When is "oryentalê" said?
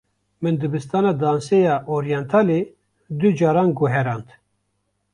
1.97-2.59